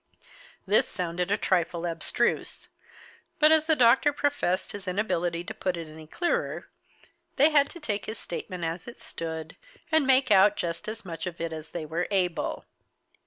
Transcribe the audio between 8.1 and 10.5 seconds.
statement as it stood, and make